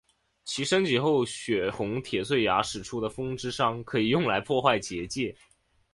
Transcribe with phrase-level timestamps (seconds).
[0.45, 5.37] 其升级后血红铁碎牙使出的风之伤可以用来破坏结界。